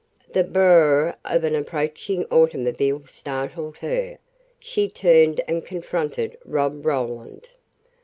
The 0.33 0.43
"burr 0.43 0.61
r 0.63 1.05
rr 1.05 1.07
r" 1.23 1.35
of 1.35 1.43
an 1.43 1.53
approaching 1.53 2.25
automobile 2.31 3.03
startled 3.05 3.77
her. 3.77 4.17
She 4.59 4.89
turned 4.89 5.41
and 5.47 5.63
confronted 5.63 6.39
Rob 6.43 6.83
Roland. 6.83 7.49